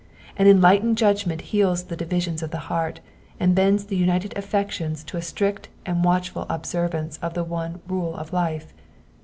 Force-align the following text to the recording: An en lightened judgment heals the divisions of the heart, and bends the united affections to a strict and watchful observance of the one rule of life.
An 0.35 0.47
en 0.47 0.59
lightened 0.61 0.97
judgment 0.97 1.41
heals 1.53 1.83
the 1.83 1.95
divisions 1.95 2.41
of 2.41 2.49
the 2.49 2.57
heart, 2.73 3.01
and 3.39 3.53
bends 3.53 3.85
the 3.85 3.95
united 3.95 4.35
affections 4.35 5.03
to 5.03 5.15
a 5.15 5.21
strict 5.21 5.69
and 5.85 6.03
watchful 6.03 6.47
observance 6.49 7.19
of 7.21 7.35
the 7.35 7.43
one 7.43 7.81
rule 7.87 8.15
of 8.15 8.33
life. 8.33 8.73